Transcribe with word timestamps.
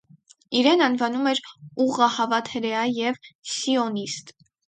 Իրեն 0.59 0.79
անվանում 0.85 1.27
էր 1.31 1.41
ուղղահավատ 1.85 2.49
հրեա 2.55 2.87
և 3.01 3.19
սիոնիստ։ 3.57 4.35